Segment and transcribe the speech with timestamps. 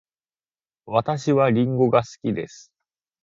[0.87, 2.71] 私はりんごが好きです。